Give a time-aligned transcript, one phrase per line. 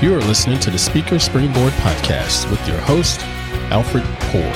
[0.00, 3.20] You are listening to the Speaker Springboard Podcast with your host,
[3.72, 4.48] Alfred Poor.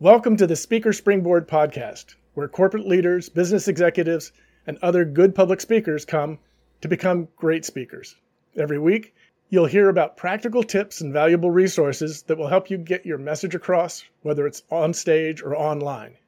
[0.00, 4.32] Welcome to the Speaker Springboard Podcast, where corporate leaders, business executives,
[4.66, 6.38] and other good public speakers come
[6.82, 8.14] to become great speakers.
[8.54, 9.14] Every week,
[9.48, 13.54] you'll hear about practical tips and valuable resources that will help you get your message
[13.54, 16.18] across, whether it's on stage or online.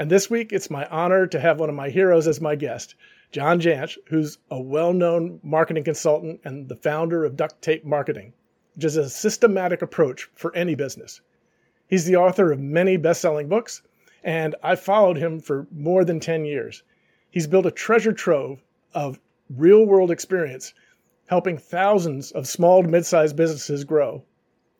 [0.00, 2.94] And this week, it's my honor to have one of my heroes as my guest,
[3.30, 8.32] John Jantsch, who's a well known marketing consultant and the founder of Duct Tape Marketing,
[8.74, 11.20] which is a systematic approach for any business.
[11.86, 13.82] He's the author of many best selling books,
[14.24, 16.82] and I've followed him for more than 10 years.
[17.30, 18.62] He's built a treasure trove
[18.94, 20.72] of real world experience
[21.26, 24.22] helping thousands of small to mid sized businesses grow.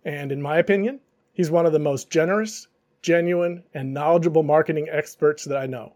[0.05, 1.01] And in my opinion,
[1.34, 2.67] he's one of the most generous,
[3.03, 5.92] genuine, and knowledgeable marketing experts that I know.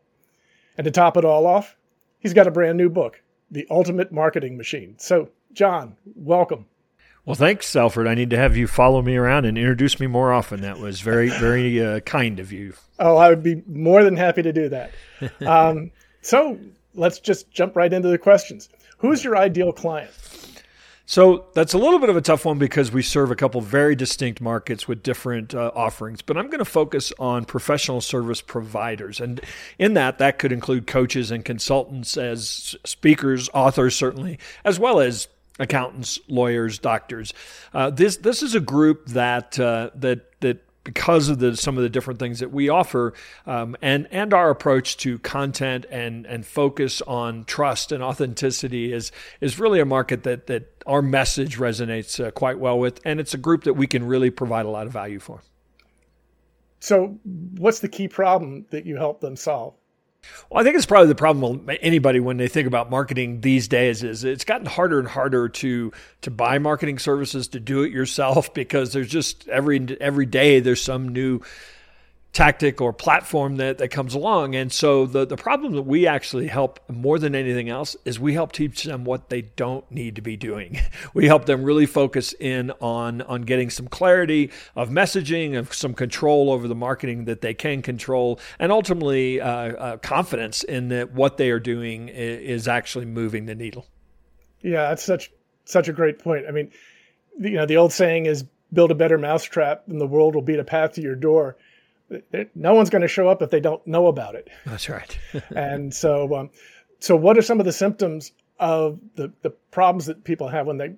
[0.76, 1.76] And to top it all off,
[2.22, 3.20] he's got a brand new book,
[3.50, 4.94] The Ultimate Marketing Machine.
[4.98, 6.66] So, John, welcome.
[7.24, 8.08] Well, thanks, Alfred.
[8.08, 10.62] I need to have you follow me around and introduce me more often.
[10.62, 12.74] That was very, very uh, kind of you.
[12.98, 14.90] Oh, I would be more than happy to do that.
[15.46, 16.58] Um, so
[16.94, 18.68] let's just jump right into the questions.
[18.98, 20.10] Who's your ideal client?
[21.12, 23.94] So that's a little bit of a tough one because we serve a couple very
[23.94, 26.22] distinct markets with different uh, offerings.
[26.22, 29.38] But I'm going to focus on professional service providers, and
[29.78, 35.28] in that, that could include coaches and consultants, as speakers, authors, certainly, as well as
[35.58, 37.34] accountants, lawyers, doctors.
[37.74, 41.82] Uh, this this is a group that uh, that that because of the some of
[41.82, 43.14] the different things that we offer
[43.46, 49.12] um, and and our approach to content and and focus on trust and authenticity is
[49.40, 53.34] is really a market that that our message resonates uh, quite well with and it's
[53.34, 55.42] a group that we can really provide a lot of value for.
[56.80, 57.18] So
[57.58, 59.74] what's the key problem that you help them solve
[60.50, 63.68] well, I think it's probably the problem with anybody when they think about marketing these
[63.68, 67.92] days is it's gotten harder and harder to to buy marketing services to do it
[67.92, 71.40] yourself because there's just every every day there's some new
[72.32, 74.54] tactic or platform that, that comes along.
[74.54, 78.32] And so the, the problem that we actually help more than anything else is we
[78.32, 80.80] help teach them what they don't need to be doing.
[81.14, 85.92] We help them really focus in on, on getting some clarity of messaging, of some
[85.92, 91.12] control over the marketing that they can control, and ultimately uh, uh, confidence in that
[91.12, 93.86] what they are doing is actually moving the needle.
[94.62, 95.30] Yeah, that's such
[95.64, 96.46] such a great point.
[96.48, 96.70] I mean,
[97.38, 100.60] you know, the old saying is build a better mousetrap and the world will beat
[100.60, 101.56] a path to your door
[102.54, 104.48] no one's going to show up if they don't know about it.
[104.66, 105.18] That's right.
[105.56, 106.50] and so, um,
[106.98, 110.78] so what are some of the symptoms of the, the problems that people have when
[110.78, 110.94] they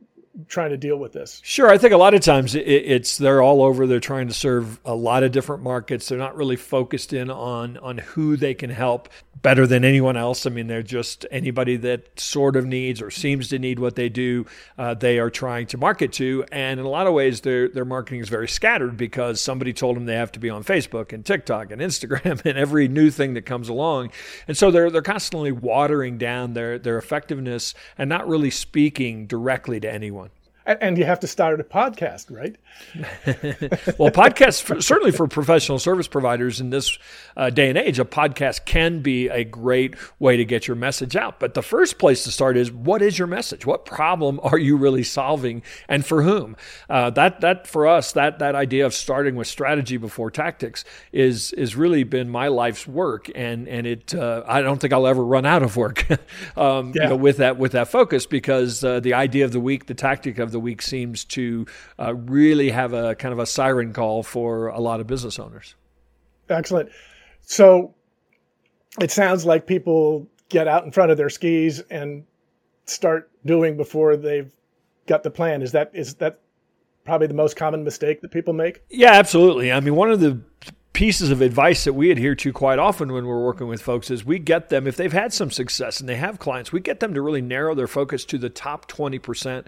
[0.49, 1.41] trying to deal with this?
[1.45, 1.71] Sure.
[1.71, 3.87] I think a lot of times it, it's they're all over.
[3.87, 6.09] They're trying to serve a lot of different markets.
[6.09, 9.09] They're not really focused in on on who they can help
[9.45, 10.47] better than anyone else.
[10.47, 14.09] I mean, they're just anybody that sort of needs or seems to need what they
[14.09, 14.47] do.
[14.79, 17.85] Uh, they are trying to market to, and in a lot of ways, their their
[17.85, 21.25] marketing is very scattered because somebody told them they have to be on Facebook and
[21.25, 24.11] TikTok and Instagram and every new thing that comes along,
[24.49, 29.79] and so they're they're constantly watering down their their effectiveness and not really speaking directly
[29.79, 30.24] to anyone.
[30.67, 32.57] And you have to start a podcast, right?
[33.99, 36.99] well, podcasts, for, certainly for professional service providers in this
[37.37, 41.17] uh, day and age, a podcast can be a great way to get your message
[41.17, 41.39] out.
[41.39, 43.67] But the first place to start is what is your message?
[43.67, 46.57] What problem are you really solving and for whom?
[46.89, 51.53] Uh, that, that for us, that, that idea of starting with strategy before tactics is,
[51.53, 53.31] is really been my life's work.
[53.35, 56.11] And, and it, uh, I don't think I'll ever run out of work
[56.57, 57.03] um, yeah.
[57.03, 59.95] you know, with that, with that focus because uh, the idea of the week, the
[59.95, 61.67] tactic of the week seems to
[61.99, 65.75] uh, really have a kind of a siren call for a lot of business owners.
[66.49, 66.89] Excellent.
[67.43, 67.95] So
[69.01, 72.25] it sounds like people get out in front of their skis and
[72.87, 74.53] start doing before they've
[75.07, 75.63] got the plan.
[75.63, 76.41] Is that is that
[77.05, 78.83] probably the most common mistake that people make?
[78.89, 79.73] Yeah, absolutely.
[79.73, 80.41] I mean, one of the
[80.95, 84.25] pieces of advice that we adhere to quite often when we're working with folks is
[84.25, 87.13] we get them if they've had some success and they have clients, we get them
[87.13, 89.67] to really narrow their focus to the top 20%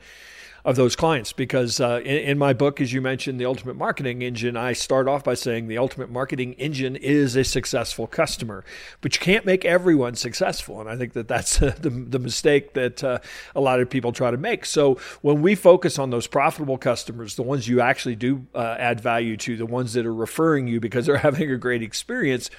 [0.66, 4.20] of those clients because uh, in, in, my book, as you mentioned, the ultimate marketing
[4.20, 8.64] engine, I start off by saying the ultimate marketing engine is a successful customer,
[9.00, 13.04] but you can't make everyone successful, and I think that that's the, the mistake that
[13.04, 13.20] uh,
[13.54, 14.66] a lot of people try to make.
[14.66, 19.00] So when we focus on those profitable customers, the ones you actually do uh, add
[19.00, 22.50] value to, the ones that are referring you because they're having a great experience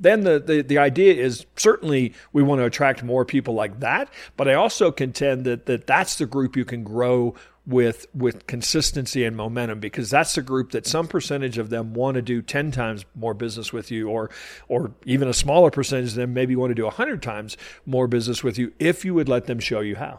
[0.00, 4.08] then the, the, the idea is certainly we want to attract more people like that.
[4.36, 7.34] But I also contend that, that that's the group you can grow
[7.66, 12.14] with with consistency and momentum because that's the group that some percentage of them want
[12.14, 14.30] to do 10 times more business with you or
[14.68, 18.42] or even a smaller percentage of them maybe want to do 100 times more business
[18.42, 20.18] with you if you would let them show you how.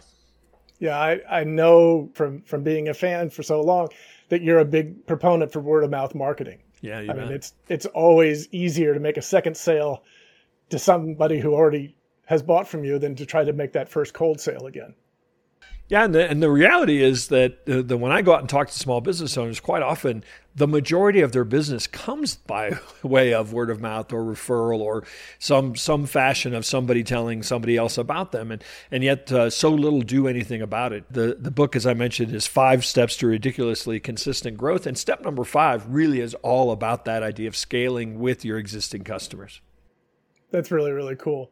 [0.78, 3.90] Yeah, I, I know from from being a fan for so long
[4.30, 6.60] that you're a big proponent for word of mouth marketing.
[6.82, 7.18] Yeah, I bet.
[7.18, 10.04] mean it's it's always easier to make a second sale
[10.70, 11.96] to somebody who already
[12.26, 14.94] has bought from you than to try to make that first cold sale again.
[15.90, 18.68] Yeah, and the, and the reality is that the, when I go out and talk
[18.68, 20.24] to small business owners, quite often
[20.56, 25.04] the majority of their business comes by way of word of mouth or referral or
[25.40, 29.72] some some fashion of somebody telling somebody else about them, and and yet uh, so
[29.72, 31.06] little do anything about it.
[31.12, 35.22] The the book, as I mentioned, is five steps to ridiculously consistent growth, and step
[35.24, 39.60] number five really is all about that idea of scaling with your existing customers.
[40.52, 41.52] That's really really cool.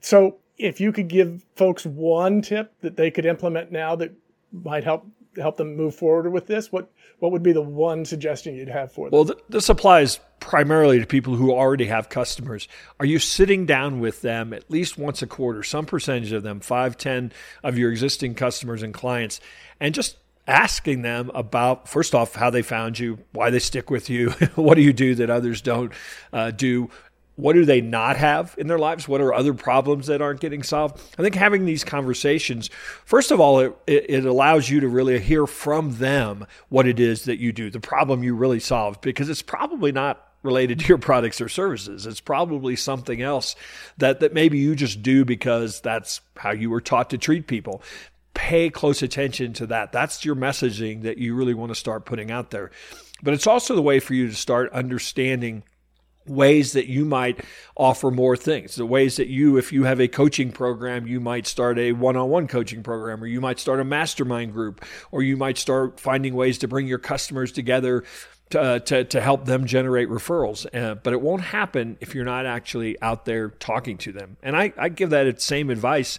[0.00, 4.12] So if you could give folks one tip that they could implement now that
[4.52, 5.06] might help
[5.36, 8.92] help them move forward with this, what what would be the one suggestion you'd have
[8.92, 9.16] for them?
[9.16, 12.66] Well, th- this applies primarily to people who already have customers.
[12.98, 16.60] Are you sitting down with them at least once a quarter, some percentage of them,
[16.60, 17.32] five, ten
[17.62, 19.40] of your existing customers and clients,
[19.80, 20.16] and just
[20.46, 24.74] asking them about first off how they found you, why they stick with you, what
[24.74, 25.92] do you do that others don't
[26.32, 26.90] uh, do,
[27.36, 29.08] what do they not have in their lives?
[29.08, 31.00] What are other problems that aren't getting solved?
[31.18, 32.68] I think having these conversations,
[33.04, 37.24] first of all, it, it allows you to really hear from them what it is
[37.24, 40.98] that you do, the problem you really solve, because it's probably not related to your
[40.98, 42.06] products or services.
[42.06, 43.54] It's probably something else
[43.98, 47.82] that, that maybe you just do because that's how you were taught to treat people.
[48.34, 49.92] Pay close attention to that.
[49.92, 52.70] That's your messaging that you really want to start putting out there.
[53.22, 55.62] But it's also the way for you to start understanding
[56.26, 57.44] ways that you might
[57.76, 61.46] offer more things the ways that you if you have a coaching program you might
[61.46, 65.58] start a one-on-one coaching program or you might start a mastermind group or you might
[65.58, 68.04] start finding ways to bring your customers together
[68.52, 70.66] to, uh, to, to help them generate referrals.
[70.74, 74.36] Uh, but it won't happen if you're not actually out there talking to them.
[74.42, 76.18] And I, I give that same advice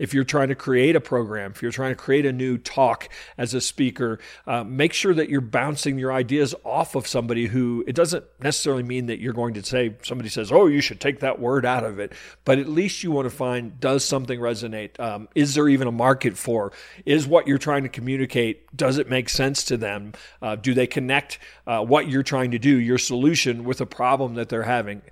[0.00, 3.08] if you're trying to create a program, if you're trying to create a new talk
[3.36, 7.84] as a speaker, uh, make sure that you're bouncing your ideas off of somebody who
[7.86, 11.20] it doesn't necessarily mean that you're going to say, somebody says, oh, you should take
[11.20, 12.14] that word out of it.
[12.46, 14.98] But at least you want to find, does something resonate?
[14.98, 16.72] Um, is there even a market for?
[17.04, 20.14] Is what you're trying to communicate, does it make sense to them?
[20.40, 24.34] Uh, do they connect uh, what you're trying to do, your solution, with a problem
[24.34, 25.02] that they're having?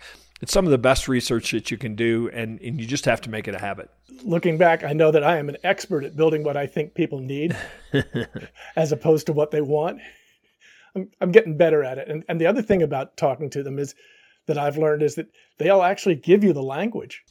[0.40, 3.20] It's some of the best research that you can do, and, and you just have
[3.22, 3.90] to make it a habit
[4.24, 7.20] looking back, I know that I am an expert at building what I think people
[7.20, 7.56] need
[8.76, 10.00] as opposed to what they want.
[10.94, 12.08] I'm, I'm getting better at it.
[12.08, 13.94] And, and the other thing about talking to them is
[14.46, 17.22] that I've learned is that they'll actually give you the language.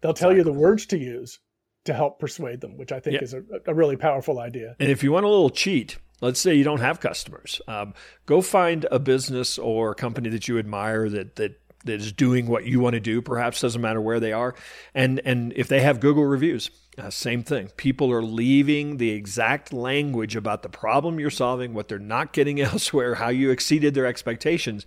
[0.00, 0.52] They'll tell exactly.
[0.52, 1.38] you the words to use
[1.84, 4.74] to help persuade them, which I think is a, a, really powerful idea.
[4.80, 7.92] And if you want a little cheat, let's say you don't have customers, um,
[8.24, 12.46] go find a business or a company that you admire that that that is doing
[12.46, 14.54] what you want to do, perhaps doesn't matter where they are.
[14.94, 17.68] And and if they have Google reviews, uh, same thing.
[17.76, 22.60] People are leaving the exact language about the problem you're solving, what they're not getting
[22.60, 24.86] elsewhere, how you exceeded their expectations.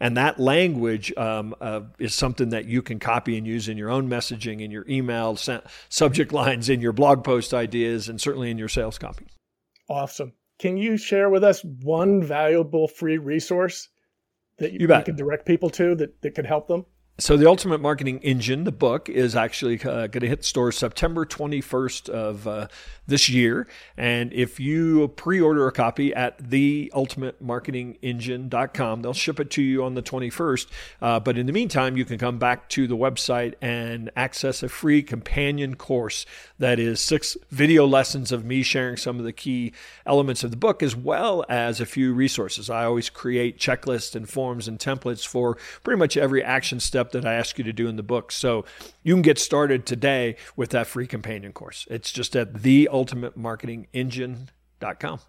[0.00, 3.90] And that language um, uh, is something that you can copy and use in your
[3.90, 5.38] own messaging, in your email
[5.88, 9.26] subject lines, in your blog post ideas, and certainly in your sales copy.
[9.88, 10.32] Awesome.
[10.58, 13.88] Can you share with us one valuable free resource
[14.58, 16.84] that you, you, you can direct people to that, that could help them?
[17.18, 21.24] So, the Ultimate Marketing Engine, the book, is actually uh, going to hit stores September
[21.24, 22.68] 21st of uh,
[23.06, 23.66] this year.
[23.96, 30.02] And if you pre-order a copy at theultimatemarketingengine.com, they'll ship it to you on the
[30.02, 30.66] 21st.
[31.00, 34.68] Uh, but in the meantime, you can come back to the website and access a
[34.68, 36.26] free companion course
[36.58, 39.72] that is six video lessons of me sharing some of the key
[40.04, 42.68] elements of the book, as well as a few resources.
[42.68, 47.22] I always create checklists and forms and templates for pretty much every action step step
[47.22, 48.32] that I ask you to do in the book.
[48.32, 48.64] So
[49.02, 51.86] you can get started today with that free companion course.
[51.90, 55.20] It's just at theultimatemarketingengine.com.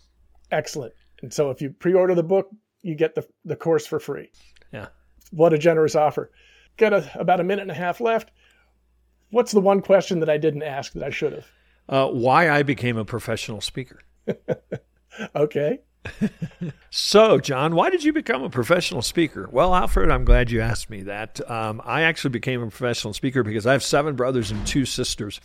[0.52, 0.94] Excellent.
[1.22, 2.50] And so if you pre-order the book,
[2.82, 4.32] you get the, the course for free.
[4.72, 4.88] Yeah.
[5.32, 6.32] What a generous offer.
[6.78, 8.32] Got a, about a minute and a half left.
[9.32, 11.48] What's the one question that I didn't ask that I should have?
[11.88, 14.02] Uh, why I became a professional speaker.
[15.36, 15.80] okay.
[16.90, 19.50] so, John, why did you become a professional speaker?
[19.52, 21.40] Well, Alfred, I'm glad you asked me that.
[21.50, 25.42] Um, I actually became a professional speaker because I have seven brothers and two sisters,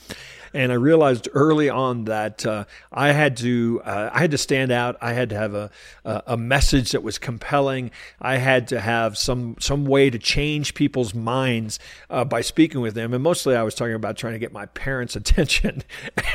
[0.52, 4.70] and I realized early on that uh, I had to uh, I had to stand
[4.70, 4.96] out.
[5.00, 5.70] I had to have a
[6.04, 7.90] a message that was compelling.
[8.20, 11.78] I had to have some some way to change people's minds
[12.10, 13.12] uh, by speaking with them.
[13.12, 15.82] And mostly, I was talking about trying to get my parents' attention,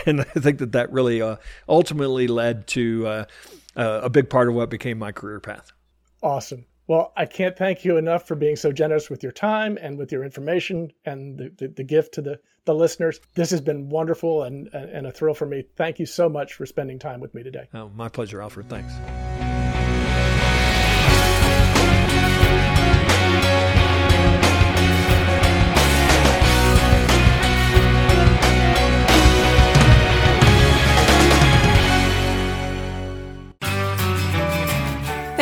[0.05, 3.25] and I think that that really uh, ultimately led to uh,
[3.79, 5.71] uh, a big part of what became my career path.
[6.21, 6.65] Awesome.
[6.87, 10.11] Well, I can't thank you enough for being so generous with your time and with
[10.11, 13.19] your information and the, the, the gift to the, the listeners.
[13.35, 15.65] This has been wonderful and, and a thrill for me.
[15.75, 17.69] Thank you so much for spending time with me today.
[17.75, 18.69] Oh, my pleasure, Alfred.
[18.69, 18.91] Thanks.